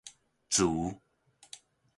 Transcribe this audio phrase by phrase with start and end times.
[0.51, 0.67] 慈